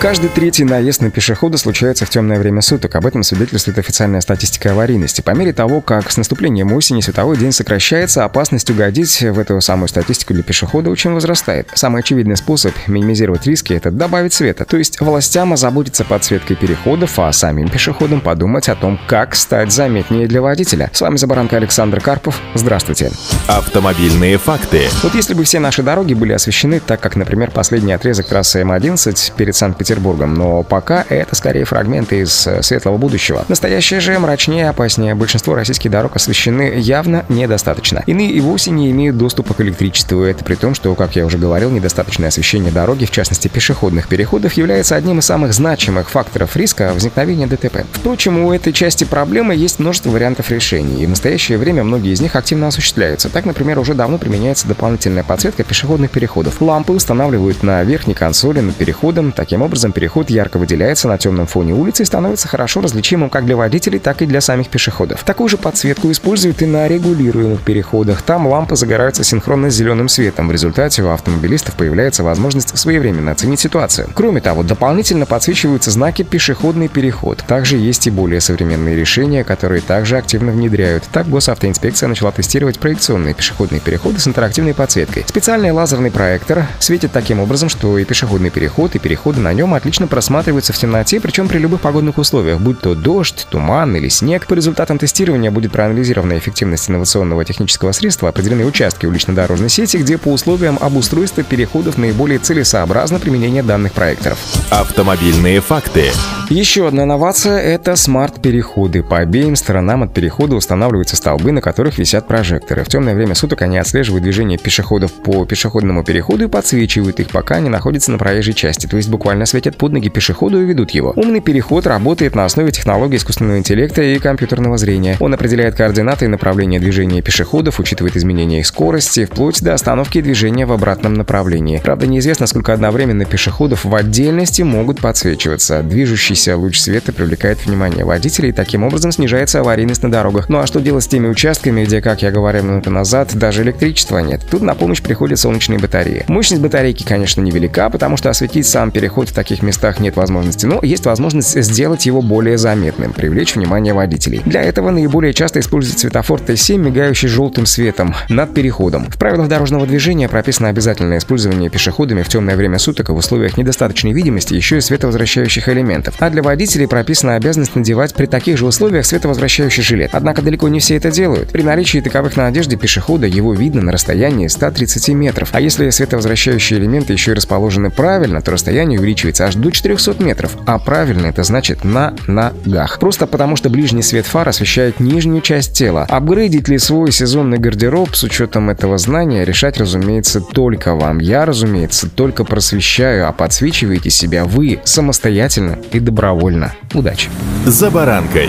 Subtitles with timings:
[0.00, 2.96] Каждый третий наезд на пешехода случается в темное время суток.
[2.96, 5.20] Об этом свидетельствует официальная статистика аварийности.
[5.20, 9.88] По мере того, как с наступлением осени световой день сокращается, опасность угодить в эту самую
[9.88, 11.68] статистику для пешехода очень возрастает.
[11.74, 14.64] Самый очевидный способ минимизировать риски– это добавить света.
[14.64, 20.26] То есть властям озаботиться подсветкой переходов, а самим пешеходам подумать о том, как стать заметнее
[20.26, 20.88] для водителя.
[20.94, 22.40] С вами Забаранка Александр Карпов.
[22.54, 23.10] Здравствуйте.
[23.48, 24.88] Автомобильные факты.
[25.02, 29.32] Вот если бы все наши дороги были освещены так, как, например, последний отрезок трассы М11
[29.36, 33.44] перед Санкт-Петербургом, Петербургом, но пока это скорее фрагменты из э, светлого будущего.
[33.48, 35.16] Настоящее же мрачнее и опаснее.
[35.16, 38.04] Большинство российских дорог освещены явно недостаточно.
[38.06, 40.22] Иные и вовсе не имеют доступа к электричеству.
[40.22, 44.52] Это при том, что, как я уже говорил, недостаточное освещение дороги, в частности пешеходных переходов,
[44.52, 47.84] является одним из самых значимых факторов риска возникновения ДТП.
[47.92, 52.20] Впрочем, у этой части проблемы есть множество вариантов решений, и в настоящее время многие из
[52.20, 53.28] них активно осуществляются.
[53.28, 56.60] Так, например, уже давно применяется дополнительная подсветка пешеходных переходов.
[56.60, 61.46] Лампы устанавливают на верхней консоли над переходом, таким образом образом переход ярко выделяется на темном
[61.46, 65.24] фоне улицы и становится хорошо различимым как для водителей, так и для самих пешеходов.
[65.24, 68.20] Такую же подсветку используют и на регулируемых переходах.
[68.20, 70.48] Там лампы загораются синхронно с зеленым светом.
[70.48, 74.10] В результате у автомобилистов появляется возможность своевременно оценить ситуацию.
[74.14, 77.42] Кроме того, дополнительно подсвечиваются знаки «Пешеходный переход».
[77.46, 81.04] Также есть и более современные решения, которые также активно внедряют.
[81.10, 85.24] Так госавтоинспекция начала тестировать проекционные пешеходные переходы с интерактивной подсветкой.
[85.26, 89.74] Специальный лазерный проектор светит таким образом, что и пешеходный переход, и переходы на нем нем
[89.74, 94.46] отлично просматриваются в темноте, причем при любых погодных условиях, будь то дождь, туман или снег.
[94.46, 100.28] По результатам тестирования будет проанализирована эффективность инновационного технического средства, определены участки улично-дорожной сети, где по
[100.28, 104.38] условиям обустройства переходов наиболее целесообразно применение данных проекторов.
[104.70, 106.06] Автомобильные факты.
[106.48, 109.04] Еще одна инновация– это смарт-переходы.
[109.04, 112.82] По обеим сторонам от перехода устанавливаются столбы, на которых висят прожекторы.
[112.82, 117.56] В темное время суток они отслеживают движение пешеходов по пешеходному переходу и подсвечивают их, пока
[117.56, 121.12] они находятся на проезжей части, то есть буквально светят под ноги пешеходу и ведут его.
[121.16, 125.16] Умный переход работает на основе технологий искусственного интеллекта и компьютерного зрения.
[125.20, 130.66] Он определяет координаты и направление движения пешеходов, учитывает изменения их скорости, вплоть до остановки движения
[130.66, 131.80] в обратном направлении.
[131.82, 135.82] Правда, неизвестно, сколько одновременно пешеходов в отдельности могут подсвечиваться.
[135.82, 140.48] Движущийся луч света привлекает внимание водителей и таким образом снижается аварийность на дорогах.
[140.48, 144.18] Ну а что делать с теми участками, где, как я говорил минуту назад, даже электричества
[144.18, 144.42] нет?
[144.50, 146.24] Тут на помощь приходят солнечные батареи.
[146.28, 150.80] Мощность батарейки, конечно, невелика, потому что осветить сам переход в таких местах нет возможности, но
[150.82, 154.42] есть возможность сделать его более заметным, привлечь внимание водителей.
[154.44, 159.06] Для этого наиболее часто используют светофор Т7, мигающий желтым светом над переходом.
[159.10, 163.56] В правилах дорожного движения прописано обязательное использование пешеходами в темное время суток и в условиях
[163.56, 166.16] недостаточной видимости еще и световозвращающих элементов.
[166.18, 170.10] А для водителей прописана обязанность надевать при таких же условиях световозвращающий жилет.
[170.12, 171.48] Однако далеко не все это делают.
[171.48, 175.48] При наличии таковых на одежде пешехода его видно на расстоянии 130 метров.
[175.52, 180.56] А если световозвращающие элементы еще и расположены правильно, то расстояние увеличивается аж до 400 метров.
[180.64, 182.98] А правильно это значит на ногах.
[182.98, 186.06] Просто потому, что ближний свет фар освещает нижнюю часть тела.
[186.08, 191.18] Апгрейдить ли свой сезонный гардероб с учетом этого знания решать, разумеется, только вам.
[191.18, 196.72] Я, разумеется, только просвещаю, а подсвечиваете себя вы самостоятельно и добровольно.
[196.94, 197.28] Удачи!
[197.66, 198.48] «За баранкой»